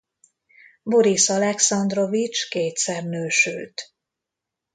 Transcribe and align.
Borisz 0.83 1.29
Alekszandrovics 1.29 2.49
kétszer 2.49 3.03
nősült. 3.03 3.93